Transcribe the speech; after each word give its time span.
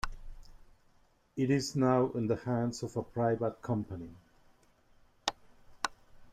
It 1.35 1.51
is 1.51 1.75
now 1.75 2.09
in 2.15 2.25
the 2.25 2.35
hands 2.37 2.81
of 2.81 2.97
a 2.97 3.03
private 3.03 3.61
company. 3.61 4.09